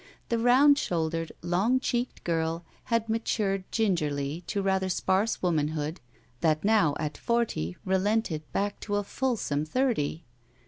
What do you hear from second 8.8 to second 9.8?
a fulsome